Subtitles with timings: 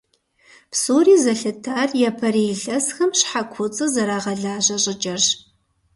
[0.71, 5.27] Псори зэлъытар япэрей илъэсхэм щхьэ куцӀыр зэрагъэлажьэ щӀыкӀэрщ.